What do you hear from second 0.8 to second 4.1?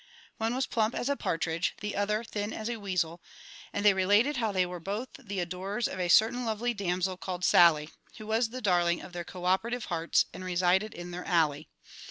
as a partridge; the other thin as a weasel; and they